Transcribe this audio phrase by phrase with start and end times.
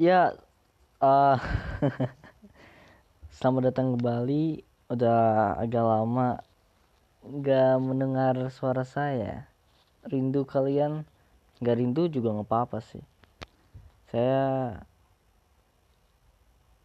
[0.00, 0.32] Ya,
[1.04, 1.36] uh,
[3.36, 4.64] selamat datang kembali.
[4.88, 6.40] Udah agak lama
[7.20, 9.44] nggak mendengar suara saya.
[10.08, 11.04] Rindu kalian?
[11.60, 13.04] Nggak rindu juga nggak apa-apa sih.
[14.08, 14.80] Saya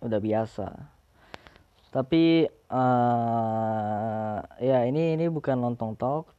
[0.03, 0.75] udah biasa.
[1.95, 6.35] Tapi uh, ya ini ini bukan lontong talk.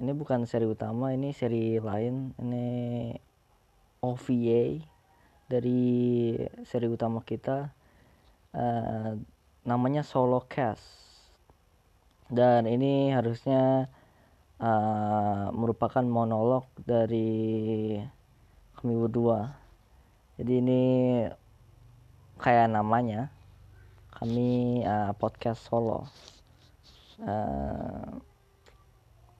[0.00, 2.32] Ini bukan seri utama, ini seri lain.
[2.40, 2.64] Ini
[4.00, 4.93] OVA
[5.54, 6.34] dari
[6.66, 7.70] seri utama kita
[8.50, 9.14] uh,
[9.62, 10.82] namanya solo cast.
[12.26, 13.86] Dan ini harusnya
[14.58, 17.94] uh, merupakan monolog dari
[18.74, 19.54] kami berdua.
[20.34, 20.82] Jadi ini
[22.42, 23.30] kayak namanya
[24.10, 26.10] kami uh, podcast solo.
[27.22, 28.18] Uh,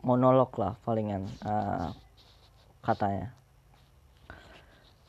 [0.06, 1.90] monolog lah palingan uh,
[2.84, 3.34] katanya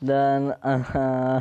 [0.02, 1.40] dan uh,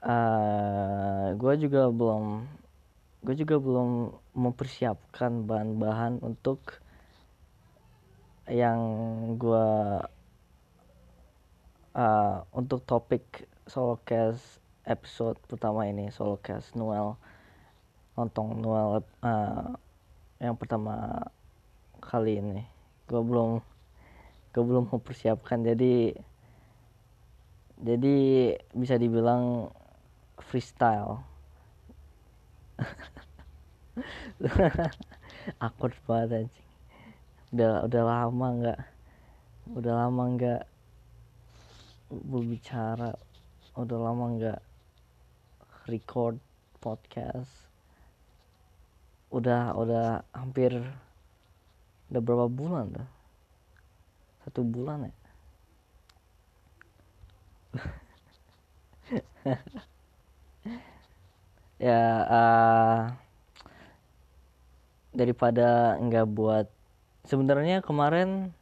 [0.00, 2.48] uh, gue juga belum
[3.20, 6.80] gue juga belum mempersiapkan bahan-bahan untuk
[8.48, 8.80] yang
[9.36, 9.68] gue
[11.94, 17.14] uh, untuk topik solo cast episode pertama ini solo cast Noel
[18.16, 19.76] nonton Noel uh,
[20.40, 21.20] yang pertama
[22.00, 22.64] kali ini.
[23.04, 23.60] Gue belum
[24.50, 25.62] gue belum mempersiapkan.
[25.62, 26.14] Jadi
[27.80, 28.16] jadi
[28.74, 29.70] bisa dibilang
[30.42, 31.22] freestyle.
[35.64, 36.68] Akut banget anjing.
[37.50, 38.80] Udah udah lama nggak
[39.78, 40.62] udah lama nggak
[42.10, 43.14] berbicara.
[43.78, 44.60] Udah lama nggak
[45.86, 46.36] record
[46.82, 47.70] podcast.
[49.30, 50.74] Udah udah hampir
[52.10, 53.19] udah berapa bulan dah
[54.50, 55.14] satu bulan ya?
[61.80, 61.96] Ya
[62.28, 63.16] uh,
[65.16, 66.68] daripada nggak buat
[67.24, 68.52] sebenarnya kemarin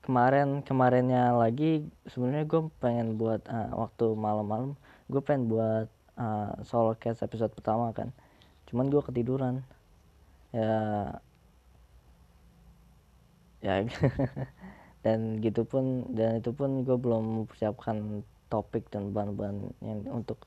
[0.00, 4.72] kemarin kemarinnya lagi sebenarnya gue pengen buat uh, waktu malam-malam
[5.12, 8.08] gue pengen buat uh, solo cast episode pertama kan.
[8.72, 9.60] Cuman gue ketiduran.
[10.56, 10.72] Ya
[13.64, 13.84] ya.
[15.04, 18.20] Dan gitu pun dan itu pun gue belum mempersiapkan
[18.52, 20.44] topik dan bahan-bahan yang untuk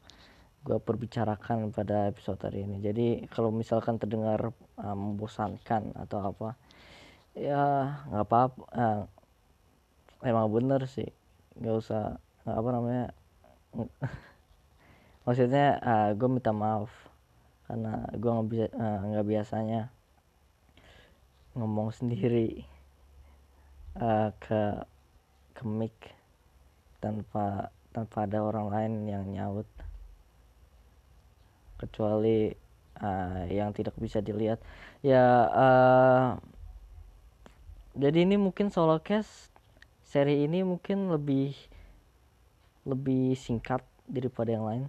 [0.62, 2.78] gue perbicarakan pada episode hari ini.
[2.78, 6.54] Jadi kalau misalkan terdengar uh, membosankan atau apa
[7.34, 9.02] ya nggak apa-apa uh,
[10.22, 11.10] emang bener sih.
[11.58, 12.04] Nggak usah
[12.46, 13.06] gak apa namanya
[15.26, 16.92] maksudnya uh, gue minta maaf
[17.66, 18.68] karena gue nggak bisa
[19.08, 19.82] nggak uh, biasanya
[21.56, 22.68] ngomong sendiri
[23.98, 24.62] uh, ke
[25.54, 25.94] ke mic
[26.98, 29.68] tanpa tanpa ada orang lain yang nyaut.
[31.78, 32.50] Kecuali
[33.04, 34.62] uh, yang tidak bisa dilihat.
[35.04, 36.28] Ya uh,
[37.94, 39.52] jadi ini mungkin solo cast.
[40.02, 41.58] Seri ini mungkin lebih
[42.86, 44.84] lebih singkat daripada yang lain.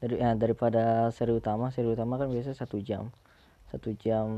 [0.00, 1.68] Dari ya, daripada seri utama.
[1.72, 3.12] Seri utama kan biasanya satu jam.
[3.70, 4.28] Satu jam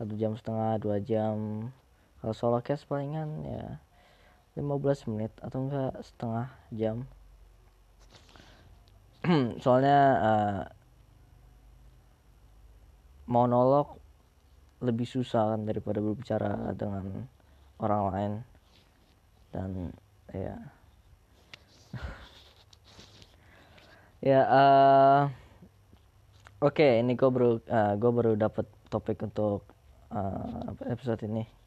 [0.00, 1.68] satu jam setengah dua jam
[2.20, 3.80] kalau solo cast palingan ya
[4.60, 7.08] 15 menit atau enggak setengah jam.
[9.64, 10.60] Soalnya uh,
[13.24, 13.96] monolog
[14.84, 17.24] lebih susah kan daripada berbicara dengan
[17.80, 18.32] orang lain.
[19.54, 19.70] Dan
[20.34, 20.56] ya.
[24.20, 25.32] Ya uh,
[26.60, 29.64] oke okay, ini gue baru uh, gue baru dapat topik untuk
[30.12, 31.59] uh, episode ini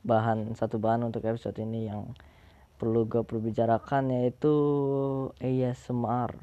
[0.00, 2.16] bahan satu bahan untuk episode ini yang
[2.80, 4.54] perlu gue perbicarakan yaitu
[5.38, 6.34] ASMR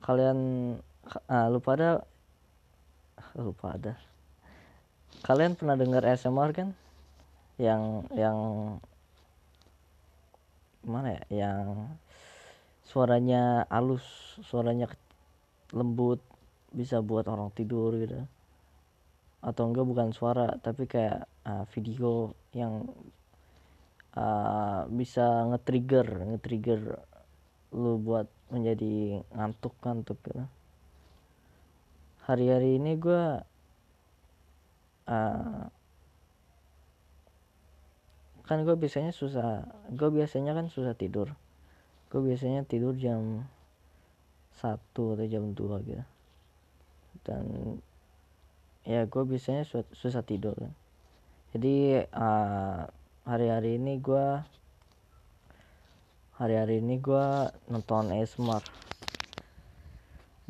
[0.00, 0.38] kalian
[1.28, 1.90] uh, lupa ada?
[3.36, 3.94] Lupa ada.
[5.20, 6.68] Kalian pernah dengar ASMR kan?
[7.60, 8.38] Yang yang
[10.86, 11.22] mana ya?
[11.28, 11.60] Yang
[12.88, 14.02] suaranya halus
[14.42, 14.90] suaranya
[15.70, 16.18] lembut
[16.74, 18.26] bisa buat orang tidur gitu
[19.40, 22.84] atau enggak bukan suara tapi kayak uh, video yang
[24.16, 27.00] uh, bisa nge-trigger nge-trigger
[27.72, 30.42] lu buat menjadi ngantuk ngantuk gitu.
[32.26, 33.24] Hari-hari ini gue
[35.06, 35.64] uh,
[38.44, 39.62] kan gue biasanya susah
[39.94, 41.32] gue biasanya kan susah tidur.
[42.10, 43.46] Gue biasanya tidur jam
[44.58, 46.04] satu atau jam 2 gitu.
[47.22, 47.44] Dan
[48.90, 49.62] ya gue biasanya
[49.94, 50.74] susah tidur kan.
[51.54, 52.90] Jadi uh,
[53.22, 54.26] hari-hari ini gue
[56.34, 57.26] hari-hari ini gue
[57.70, 58.64] nonton ASMR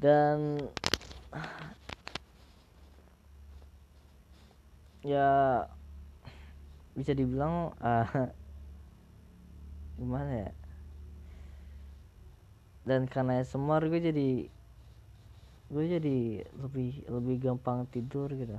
[0.00, 0.56] dan
[5.04, 5.28] ya
[6.96, 8.08] bisa dibilang uh,
[10.00, 10.52] gimana ya?
[12.88, 14.28] Dan karena ASMR gue jadi
[15.70, 18.58] gue jadi lebih lebih gampang tidur gitu.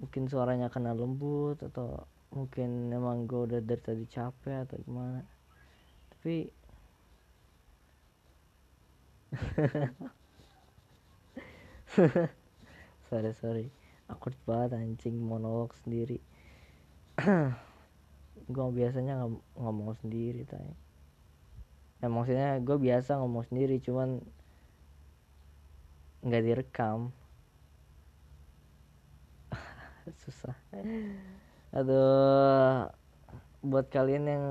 [0.00, 2.04] Mungkin suaranya kena lembut atau
[2.36, 5.24] mungkin emang gue udah dari tadi capek atau gimana.
[6.12, 6.52] Tapi
[13.08, 13.66] sorry sorry.
[14.12, 16.20] Aku banget anjing monolog sendiri.
[18.52, 20.76] Gue biasanya ng ngomong sendiri tanya
[22.04, 24.20] ya maksudnya gue biasa ngomong sendiri cuman
[26.24, 27.12] nggak direkam.
[30.24, 30.56] Susah.
[31.76, 32.88] Aduh
[33.64, 34.44] buat kalian yang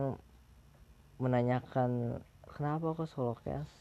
[1.22, 3.74] menanyakan kenapa kok solo cast?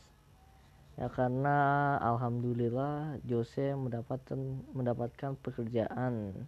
[1.01, 4.37] Ya karena alhamdulillah Jose mendapatkan
[4.77, 6.45] mendapatkan pekerjaan.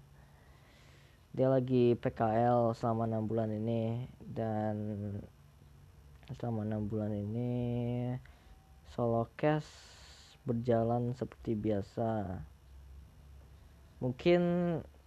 [1.35, 4.77] Dia lagi PKL selama enam bulan ini dan
[6.37, 7.53] selama enam bulan ini
[8.93, 9.94] solo cast
[10.45, 12.41] berjalan seperti biasa.
[14.05, 14.41] Mungkin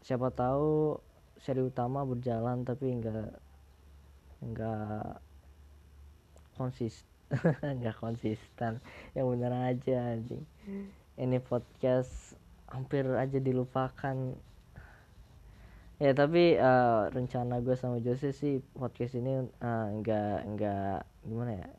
[0.02, 0.98] siapa tahu
[1.38, 3.38] seri utama berjalan tapi enggak
[4.42, 5.22] enggak
[6.58, 7.06] konsisten
[7.62, 8.82] enggak konsisten.
[9.14, 10.44] Yang bener aja anjing.
[11.18, 12.34] Ini podcast
[12.70, 14.18] hampir aja dilupakan.
[15.98, 21.70] Ya tapi uh, rencana gue sama Jose sih podcast ini uh, enggak enggak gimana ya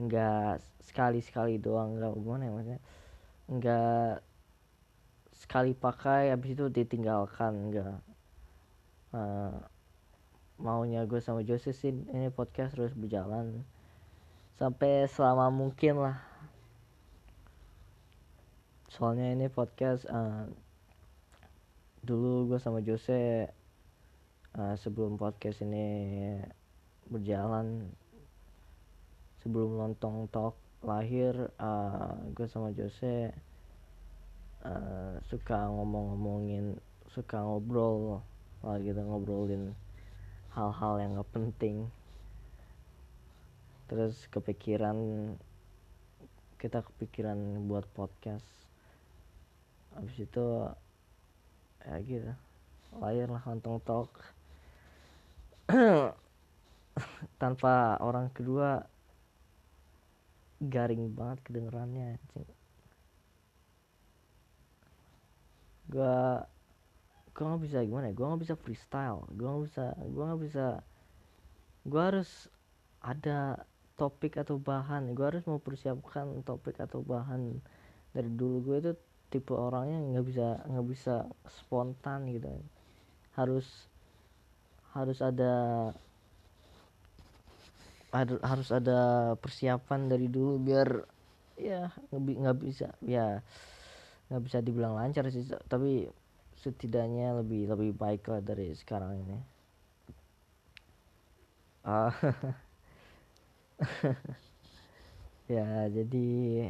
[0.00, 2.80] enggak sekali sekali doang enggak gimana ya maksudnya?
[3.50, 4.12] Enggak
[5.32, 7.98] sekali pakai habis itu ditinggalkan enggak
[9.12, 9.56] uh,
[10.62, 13.64] maunya gue sama Jose sih ini podcast terus berjalan.
[14.56, 16.16] Sampai selama mungkin lah.
[18.92, 20.46] Soalnya ini podcast uh,
[22.04, 23.48] dulu gue sama Jose
[24.54, 25.86] uh, sebelum podcast ini
[27.08, 27.90] berjalan
[29.42, 33.30] sebelum lontong talk lahir uh, gue sama Jose
[34.66, 36.78] uh, suka ngomong-ngomongin
[37.10, 38.22] suka ngobrol
[38.62, 39.74] lah gitu ngobrolin
[40.54, 41.90] hal-hal yang gak penting.
[43.90, 44.96] Terus kepikiran
[46.56, 47.36] kita kepikiran
[47.66, 48.46] buat podcast.
[49.92, 50.46] Habis itu
[51.82, 52.32] ya gitu
[53.02, 54.12] lahir lah kantong talk
[57.42, 58.84] tanpa orang kedua
[60.70, 62.18] garing banget kedengerannya
[65.92, 66.16] gue
[67.32, 68.14] gue nggak bisa gimana ya?
[68.16, 69.20] Gue nggak bisa freestyle.
[69.36, 70.66] Gue nggak bisa gue nggak bisa
[71.82, 72.30] gue harus
[73.04, 73.66] ada
[74.00, 75.12] topik atau bahan.
[75.12, 77.60] Gue harus mempersiapkan topik atau bahan.
[78.12, 78.92] Dari dulu gue itu
[79.32, 81.14] tipe orangnya nggak bisa nggak bisa
[81.48, 82.48] spontan gitu.
[83.36, 83.88] Harus
[84.92, 85.54] harus ada
[88.12, 90.88] harus ada persiapan dari dulu biar
[91.56, 93.40] ya nggak bisa ya
[94.28, 96.08] nggak bisa dibilang lancar sih tapi
[96.60, 99.38] setidaknya lebih lebih baik lah dari sekarang ini.
[101.82, 102.14] Ah.
[105.50, 106.64] Ya jadi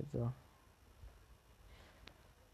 [0.00, 0.22] itu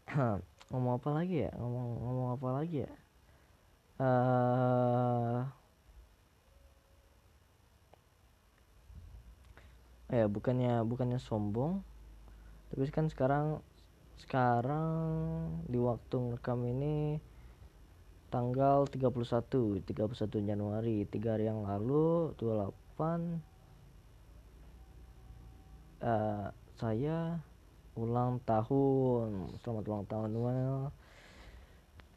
[0.73, 1.51] ngomong apa lagi ya?
[1.55, 2.91] Ngomong ngomong apa lagi ya
[4.01, 5.45] uh,
[10.07, 11.83] ya bukannya bukannya sombong
[12.71, 13.59] tapi kan sekarang
[14.17, 14.93] sekarang
[15.69, 17.21] di waktu ngerekam ini
[18.33, 23.39] tanggal 31 31 Januari tiga hari yang lalu 28
[26.01, 27.41] uh, saya
[27.97, 29.49] ulang tahun.
[29.65, 30.93] Selamat ulang tahun Noel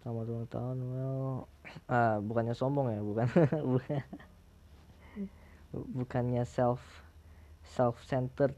[0.00, 1.44] selamat ulang tahun Noel
[1.92, 3.00] ah bukannya sombong ya?
[3.04, 3.26] Bukan.
[3.76, 4.00] Bukan
[5.70, 6.80] bukannya self
[7.62, 8.56] self centered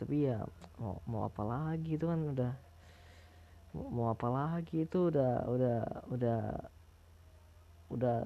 [0.00, 0.42] tapi ya
[0.80, 2.00] mau mau apa lagi?
[2.00, 2.52] Itu kan udah
[3.76, 4.88] mau apa lagi?
[4.88, 5.78] Itu udah udah
[6.10, 6.40] udah
[7.92, 8.18] udah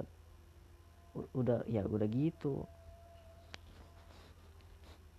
[1.34, 2.62] udah ya udah gitu.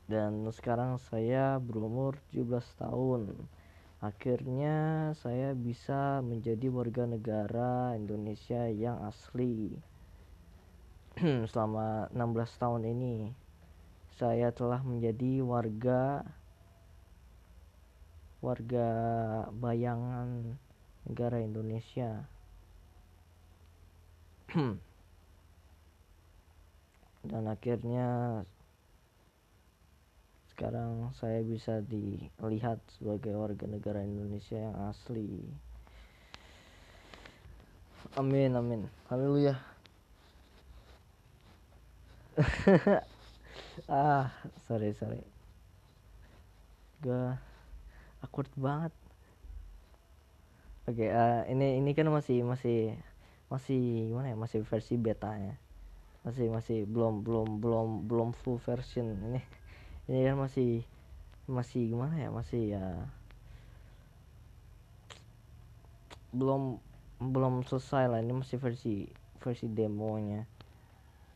[0.09, 3.35] Dan sekarang saya berumur 17 tahun
[3.99, 9.75] akhirnya saya bisa menjadi warga negara Indonesia yang asli.
[11.51, 13.35] Selama 16 tahun ini
[14.15, 16.23] saya telah menjadi warga
[18.39, 18.87] warga
[19.51, 20.55] bayangan
[21.03, 22.23] negara Indonesia.
[27.29, 28.41] Dan akhirnya
[30.59, 35.39] sekarang saya bisa dilihat sebagai warga negara Indonesia yang asli.
[38.19, 38.83] Amin amin.
[39.07, 39.55] Haleluya.
[43.87, 44.35] Ah
[44.67, 45.23] sorry sorry.
[46.99, 47.31] Gue
[48.19, 48.91] awkward banget.
[50.91, 52.99] Oke okay, uh, ini ini kan masih masih
[53.47, 54.35] masih gimana ya?
[54.35, 55.55] Masih versi beta ya
[56.27, 59.39] masih masih belum belum belum belum full version ini
[60.09, 60.81] ini kan masih
[61.45, 62.85] masih gimana ya masih ya
[66.33, 66.81] belum
[67.21, 68.19] belum selesai lah.
[68.21, 69.05] Ini masih versi
[69.37, 70.49] versi demonya.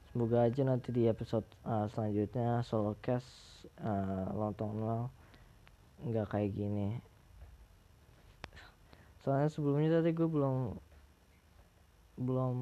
[0.10, 3.30] Semoga aja nanti di episode uh, selanjutnya solo cast
[3.82, 5.13] uh, lontong nol
[6.01, 6.98] nggak kayak gini.
[9.22, 10.74] Soalnya sebelumnya tadi gue belum
[12.18, 12.56] belum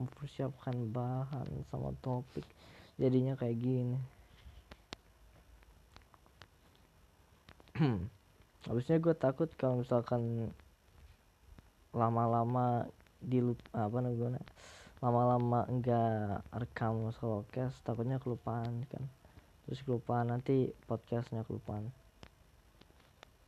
[0.00, 2.44] mempersiapkan bahan sama topik.
[3.00, 4.19] Jadinya kayak gini
[8.68, 10.52] habisnya gue takut kalau misalkan
[11.90, 12.86] lama-lama
[13.20, 13.40] di
[13.72, 14.40] apa namanya
[15.00, 19.04] lama-lama enggak rekam solo cast takutnya kelupaan kan.
[19.64, 21.88] Terus kelupaan nanti podcastnya kelupaan.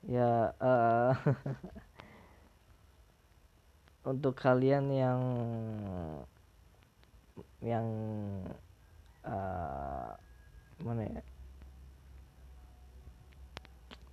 [0.09, 1.13] Ya uh,
[4.11, 5.21] untuk kalian yang
[7.63, 7.87] yang
[9.23, 10.11] uh,
[10.83, 11.23] mana ya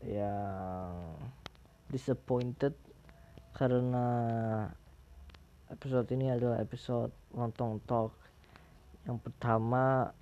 [0.05, 1.19] yang
[1.91, 2.71] disappointed
[3.51, 4.07] karena
[5.67, 8.15] episode ini adalah episode lontong talk.
[9.03, 10.13] Yang pertama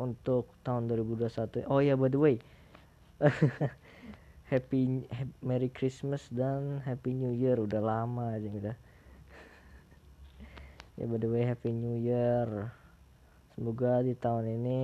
[0.00, 2.36] untuk tahun 2021 oh ya by the way.
[4.52, 7.56] Happy, happy Merry Christmas dan Happy New Year.
[7.56, 8.76] Udah lama aja udah
[11.00, 12.68] ya by the way Happy New Year.
[13.56, 14.80] Semoga di tahun ini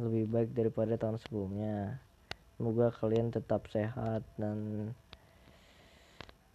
[0.00, 2.00] lebih baik daripada tahun sebelumnya
[2.60, 4.92] semoga kalian tetap sehat dan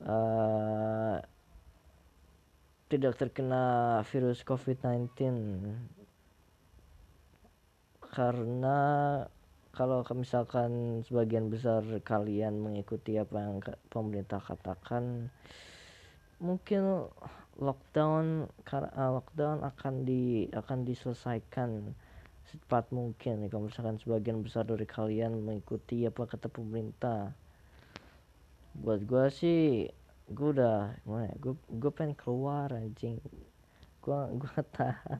[0.05, 1.17] uh,
[2.93, 5.09] tidak terkena virus COVID-19
[8.13, 8.79] karena
[9.73, 13.57] kalau misalkan sebagian besar kalian mengikuti apa yang
[13.89, 15.33] pemerintah katakan
[16.37, 17.09] mungkin
[17.57, 21.97] lockdown karena uh, lockdown akan di akan diselesaikan
[22.55, 27.35] secepat mungkin kalau misalkan sebagian besar dari kalian mengikuti apa kata pemerintah.
[28.79, 29.91] Buat gua sih
[30.25, 33.19] gue udah gimana ya gue gue pengen keluar anjing.
[33.99, 35.19] Gue gue tahan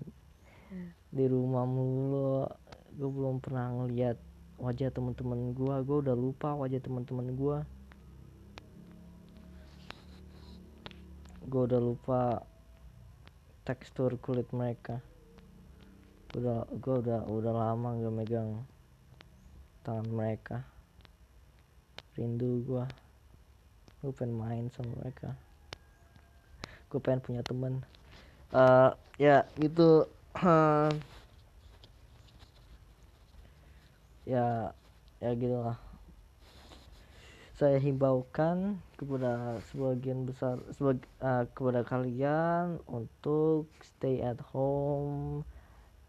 [1.12, 2.48] di rumah mulu.
[2.96, 4.16] Gue belum pernah ngeliat
[4.56, 7.58] wajah teman-teman gue gue udah lupa wajah teman-teman gue
[11.44, 12.48] gue udah lupa
[13.68, 15.04] tekstur kulit mereka
[16.36, 18.52] udah gue udah udah lama gak megang
[19.88, 20.68] tangan mereka.
[22.20, 22.84] Rindu gue
[24.04, 25.32] gue pengen main sama mereka.
[26.92, 27.80] Gue pengen punya temen.
[28.52, 30.04] Uh, ya gitu.
[34.26, 34.74] Ya
[35.22, 35.78] ya gitulah.
[37.54, 45.46] Saya himbaukan kepada sebagian besar sebag, uh, kepada kalian untuk stay at home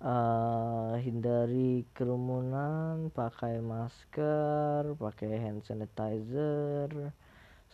[0.06, 7.10] uh, hindari kerumunan pakai masker pakai hand sanitizer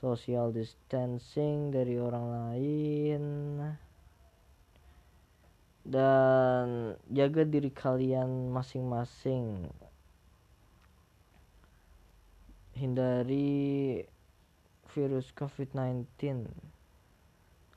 [0.03, 3.25] social distancing dari orang lain.
[5.83, 9.71] Dan jaga diri kalian masing-masing.
[12.75, 14.03] Hindari
[14.91, 16.47] virus COVID-19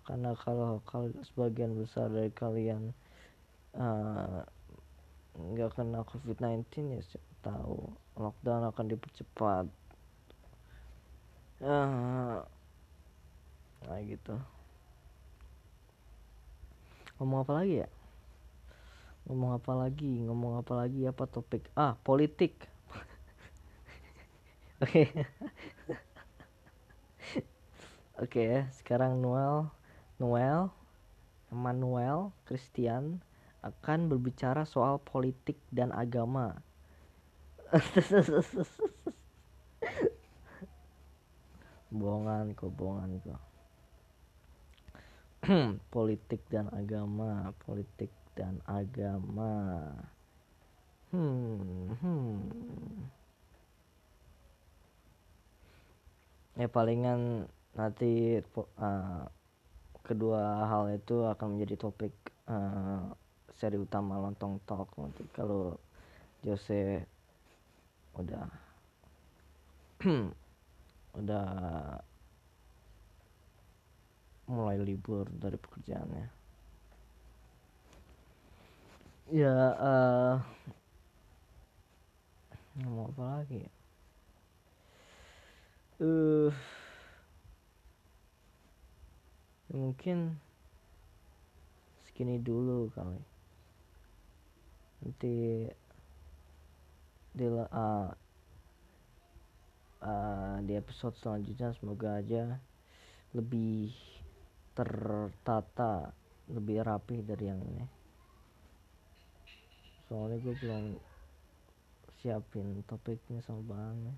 [0.05, 0.77] karena kalau
[1.25, 2.93] sebagian besar dari kalian
[3.75, 7.91] nggak uh, kena COVID-19 ya siapa tahu.
[8.15, 9.67] Lockdown akan dipercepat.
[11.60, 12.39] Uh,
[13.86, 14.36] nah gitu.
[17.20, 17.89] Ngomong apa lagi ya?
[19.27, 20.24] Ngomong apa lagi?
[20.24, 21.03] Ngomong apa lagi?
[21.08, 21.67] Apa topik?
[21.75, 22.55] Ah politik.
[24.84, 25.12] Oke.
[28.24, 29.67] Oke ya sekarang Noel.
[30.20, 30.72] Noel.
[31.51, 33.24] Emmanuel Christian
[33.65, 36.53] akan berbicara soal politik dan agama.
[41.89, 43.41] Bohongan kok bohongan kok.
[45.93, 49.93] Politik dan agama politik dan agama.
[51.13, 52.41] Hmm, hmm.
[56.55, 59.24] ya palingan nanti uh,
[60.03, 60.41] kedua
[60.72, 62.15] hal itu akan menjadi topik
[62.48, 63.12] uh,
[63.55, 64.91] seri utama lontong talk.
[65.00, 65.79] Nanti kalau
[66.43, 67.07] Jose
[68.15, 68.47] udah
[71.19, 71.47] udah
[74.45, 76.27] mulai libur dari pekerjaannya.
[79.33, 80.38] Ya uh,
[82.85, 83.71] mau apa lagi ya?
[85.95, 86.51] Uh,
[89.74, 90.38] mungkin
[92.05, 93.35] segini dulu kali
[95.05, 95.69] nanti
[97.35, 98.09] di uh,
[100.01, 102.57] uh, di episode selanjutnya semoga aja
[103.38, 103.93] lebih
[104.74, 106.09] tertata
[106.50, 107.85] lebih rapi dari yang ini.
[110.09, 110.83] Soalnya gue belum
[112.25, 114.17] siapin topiknya sama bahannya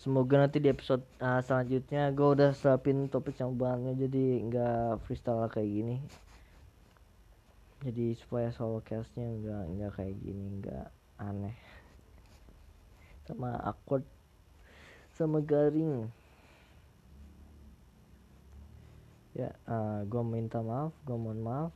[0.00, 5.44] semoga nanti di episode uh, selanjutnya gue udah siapin topik sama bahannya jadi nggak freestyle
[5.52, 5.96] kayak gini
[7.80, 11.56] jadi supaya solo castnya nggak nggak kayak gini nggak aneh.
[13.26, 14.04] Sama awkward
[15.16, 16.08] sama garing.
[19.36, 21.74] Ya uh, gue minta maaf gue mohon maaf.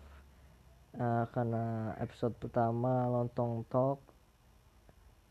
[0.95, 3.99] Uh, karena episode pertama lontong talk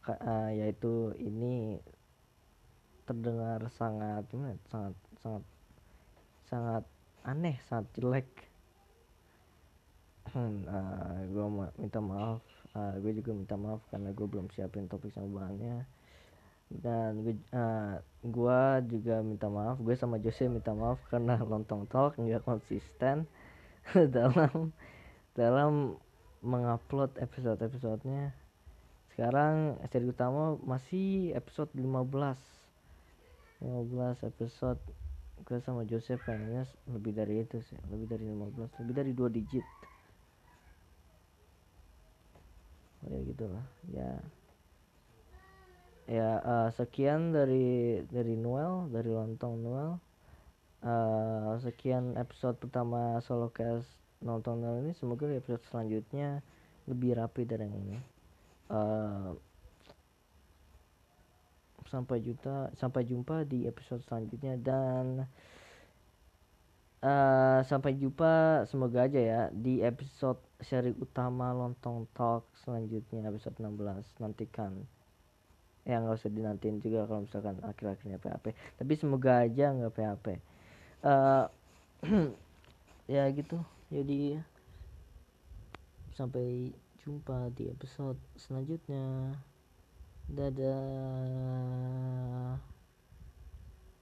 [0.08, 1.80] uh, yaitu ini
[3.08, 5.44] terdengar sangat gimana sangat sangat
[6.48, 6.84] sangat
[7.24, 8.27] aneh sangat jelek
[10.36, 11.46] uh, gue
[11.78, 12.42] minta maaf.
[12.74, 15.86] Uh, gue juga minta maaf karena gue belum siapin topik sama bahannya
[16.82, 19.78] dan gue uh, gua juga minta maaf.
[19.78, 23.30] Gue sama Jose minta maaf karena lontong talk nggak konsisten
[24.16, 24.74] dalam
[25.38, 26.02] dalam
[26.42, 28.34] mengupload episode episodenya
[29.13, 31.86] sekarang seri utama masih episode 15
[33.62, 34.82] 15 episode.
[35.46, 39.65] Gue sama Jose pengennya lebih dari itu sih lebih dari 15 lebih dari dua digit
[39.65, 39.91] oh
[43.08, 43.66] ya gitulah.
[43.92, 44.12] Ya.
[46.04, 49.92] Ya uh, sekian dari dari Noel dari lontong Noel.
[50.84, 53.88] Uh, sekian episode pertama solo cast
[54.20, 54.92] nonton Noel ini.
[54.96, 56.44] Semoga episode selanjutnya
[56.92, 58.00] lebih rapi dari yang ini.
[58.68, 59.32] Uh,
[61.88, 64.60] sampai juta sampai jumpa di episode selanjutnya.
[64.60, 65.24] Dan
[67.04, 68.63] uh, sampai jumpa.
[68.72, 74.72] Semoga aja ya di episode seri utama lontong talk selanjutnya episode 16 nantikan.
[75.84, 80.39] Ya nggak usah dinantiin juga kalau misalkan akhir-akhirnya PHP tapi semoga aja nggak PHP
[81.04, 81.52] uh,
[82.08, 82.32] eh,
[83.20, 83.60] ya gitu.
[83.92, 84.39] Jadi
[86.16, 86.72] sampai
[87.04, 89.36] jumpa di episode selanjutnya.
[90.24, 91.44] Dadah